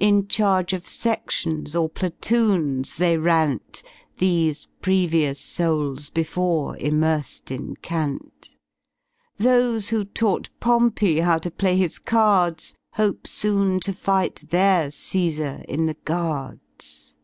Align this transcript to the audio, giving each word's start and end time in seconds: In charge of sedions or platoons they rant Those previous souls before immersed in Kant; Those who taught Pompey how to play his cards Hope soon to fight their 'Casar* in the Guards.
In 0.00 0.26
charge 0.26 0.72
of 0.72 0.82
sedions 0.82 1.80
or 1.80 1.88
platoons 1.88 2.96
they 2.96 3.16
rant 3.16 3.84
Those 4.18 4.66
previous 4.82 5.38
souls 5.38 6.10
before 6.10 6.76
immersed 6.78 7.52
in 7.52 7.76
Kant; 7.76 8.56
Those 9.38 9.90
who 9.90 10.04
taught 10.06 10.50
Pompey 10.58 11.20
how 11.20 11.38
to 11.38 11.52
play 11.52 11.76
his 11.76 12.00
cards 12.00 12.74
Hope 12.94 13.28
soon 13.28 13.78
to 13.78 13.92
fight 13.92 14.42
their 14.50 14.88
'Casar* 14.90 15.64
in 15.68 15.86
the 15.86 15.96
Guards. 16.04 17.14